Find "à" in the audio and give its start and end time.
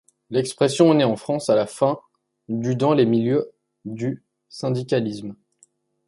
1.51-1.55